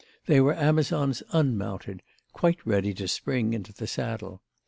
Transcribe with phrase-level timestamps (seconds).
[0.25, 2.01] They were amazons unmounted,
[2.33, 4.41] quite ready to spring into the saddle.